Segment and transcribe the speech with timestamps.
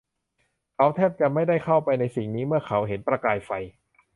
[0.75, 3.51] เขาแทบจะไม่ได้เข้าไปในสิ่งนี้เมื่อเขาเห็นประกายไฟ